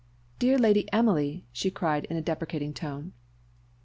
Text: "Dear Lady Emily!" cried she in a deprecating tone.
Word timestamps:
"Dear 0.39 0.57
Lady 0.57 0.91
Emily!" 0.91 1.45
cried 1.75 2.05
she 2.07 2.07
in 2.09 2.17
a 2.17 2.23
deprecating 2.23 2.73
tone. 2.73 3.13